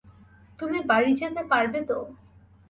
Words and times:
তুমি 0.59 0.79
বাড়ি 0.89 1.11
যেতে 1.19 1.41
পারবে 1.51 1.79
তো? 1.89 1.97